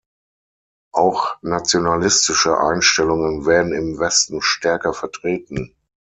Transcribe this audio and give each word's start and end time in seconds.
Auch 0.95 1.37
nationalistische 1.43 2.57
Einstellungen 2.59 3.45
werden 3.45 3.71
im 3.71 3.99
Westen 3.99 4.41
stärker 4.41 4.95
vertreten. 4.95 5.75